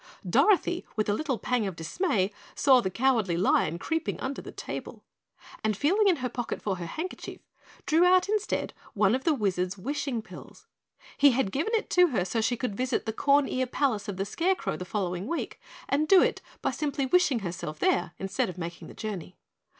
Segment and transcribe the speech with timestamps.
[0.27, 5.03] Dorothy, with a little pang of dismay, saw the Cowardly Lion creeping under the table,
[5.63, 7.41] and feeling in her pocket for her handkerchief
[7.85, 10.65] drew out instead one of the Wizard's wishing pills.
[11.19, 14.17] He had given it to her so she could visit the corn ear palace of
[14.17, 18.57] the Scarecrow the following week and do it by simply wishing herself there instead of
[18.57, 19.35] making the journey.